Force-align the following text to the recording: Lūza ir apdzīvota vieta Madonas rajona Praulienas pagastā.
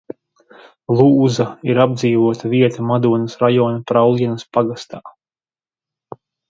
Lūza 0.99 1.45
ir 1.73 1.81
apdzīvota 1.85 2.51
vieta 2.55 2.87
Madonas 2.93 3.39
rajona 3.45 3.87
Praulienas 3.93 4.51
pagastā. 4.59 5.05